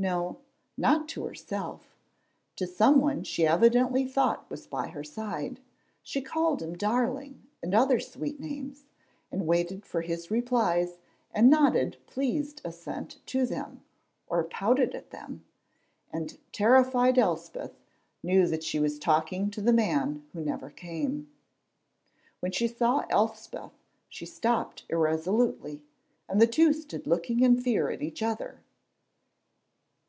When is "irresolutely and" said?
24.88-26.40